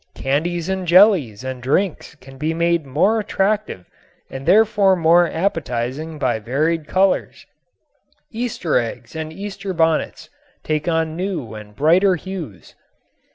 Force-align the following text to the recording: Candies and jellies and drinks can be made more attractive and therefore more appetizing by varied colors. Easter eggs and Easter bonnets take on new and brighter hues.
Candies 0.15 0.67
and 0.67 0.87
jellies 0.87 1.43
and 1.43 1.61
drinks 1.61 2.15
can 2.15 2.39
be 2.39 2.55
made 2.55 2.87
more 2.87 3.19
attractive 3.19 3.85
and 4.31 4.47
therefore 4.47 4.95
more 4.95 5.29
appetizing 5.29 6.17
by 6.17 6.39
varied 6.39 6.87
colors. 6.87 7.45
Easter 8.31 8.79
eggs 8.79 9.15
and 9.15 9.31
Easter 9.31 9.75
bonnets 9.75 10.27
take 10.63 10.87
on 10.87 11.15
new 11.15 11.53
and 11.53 11.75
brighter 11.75 12.15
hues. 12.15 12.73